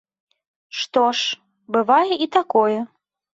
[0.83, 1.39] Што ж,
[1.77, 2.79] бывае і такое.